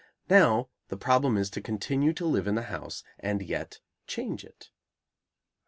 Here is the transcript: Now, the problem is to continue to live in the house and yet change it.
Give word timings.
Now, 0.31 0.69
the 0.87 0.97
problem 0.97 1.37
is 1.37 1.51
to 1.51 1.61
continue 1.61 2.11
to 2.13 2.25
live 2.25 2.47
in 2.47 2.55
the 2.55 2.63
house 2.63 3.03
and 3.19 3.43
yet 3.43 3.81
change 4.07 4.43
it. 4.43 4.71